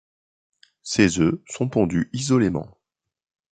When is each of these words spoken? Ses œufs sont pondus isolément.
Ses 0.81 1.19
œufs 1.19 1.35
sont 1.47 1.69
pondus 1.69 2.09
isolément. 2.11 2.75